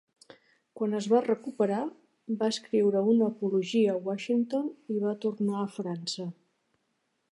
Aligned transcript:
Quan 0.79 0.95
es 0.99 1.07
va 1.11 1.19
recuperar, 1.25 1.81
va 2.39 2.49
escriure 2.55 3.03
una 3.11 3.27
apologia 3.33 3.93
a 3.93 4.01
Washington 4.09 4.67
i 4.95 4.99
va 5.05 5.13
tornar 5.27 5.61
a 5.61 5.69
França. 5.79 6.27